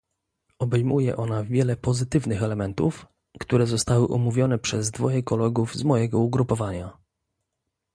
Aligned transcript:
Obejmuje 0.59 1.15
ona 1.17 1.43
wiele 1.43 1.77
pozytywnych 1.77 2.43
elementów, 2.43 3.05
które 3.39 3.67
zostały 3.67 4.07
omówione 4.07 4.59
przez 4.59 4.91
dwoje 4.91 5.23
kolegów 5.23 5.75
z 5.75 5.83
mojego 5.83 6.19
ugrupowania 6.19 6.97